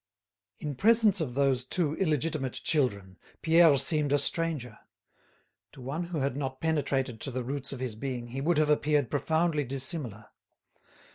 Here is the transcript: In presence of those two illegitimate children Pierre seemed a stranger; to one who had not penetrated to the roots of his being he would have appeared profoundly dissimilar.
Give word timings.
In 0.57 0.73
presence 0.73 1.21
of 1.21 1.35
those 1.35 1.63
two 1.63 1.95
illegitimate 1.97 2.53
children 2.63 3.19
Pierre 3.43 3.77
seemed 3.77 4.11
a 4.11 4.17
stranger; 4.17 4.79
to 5.73 5.79
one 5.79 6.05
who 6.05 6.21
had 6.21 6.35
not 6.35 6.59
penetrated 6.59 7.21
to 7.21 7.29
the 7.29 7.43
roots 7.43 7.71
of 7.71 7.79
his 7.79 7.93
being 7.93 8.29
he 8.29 8.41
would 8.41 8.57
have 8.57 8.71
appeared 8.71 9.11
profoundly 9.11 9.63
dissimilar. 9.63 10.31